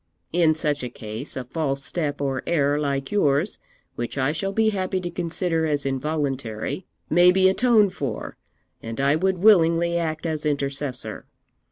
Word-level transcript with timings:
In 0.33 0.55
such 0.55 0.81
a 0.81 0.89
case, 0.89 1.37
a 1.37 1.43
false 1.43 1.83
step 1.85 2.21
or 2.21 2.41
error 2.47 2.79
like 2.79 3.11
yours, 3.11 3.59
which 3.93 4.17
I 4.17 4.31
shall 4.31 4.51
be 4.51 4.69
happy 4.71 4.99
to 4.99 5.11
consider 5.11 5.67
as 5.67 5.85
involuntary, 5.85 6.87
may 7.07 7.29
be 7.31 7.47
atoned 7.47 7.93
for, 7.93 8.35
and 8.81 8.99
I 8.99 9.15
would 9.15 9.37
willingly 9.37 9.99
act 9.99 10.25
as 10.25 10.43
intercessor. 10.43 11.27